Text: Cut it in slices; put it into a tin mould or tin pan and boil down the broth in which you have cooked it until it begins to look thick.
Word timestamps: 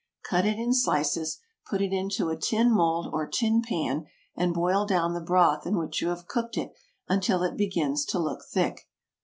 Cut 0.27 0.47
it 0.47 0.57
in 0.57 0.73
slices; 0.73 1.37
put 1.69 1.79
it 1.79 1.93
into 1.93 2.29
a 2.29 2.35
tin 2.35 2.71
mould 2.71 3.07
or 3.13 3.27
tin 3.27 3.61
pan 3.61 4.07
and 4.35 4.51
boil 4.51 4.83
down 4.87 5.13
the 5.13 5.21
broth 5.21 5.67
in 5.67 5.77
which 5.77 6.01
you 6.01 6.07
have 6.07 6.27
cooked 6.27 6.57
it 6.57 6.73
until 7.07 7.43
it 7.43 7.55
begins 7.55 8.03
to 8.05 8.17
look 8.17 8.43
thick. 8.43 8.87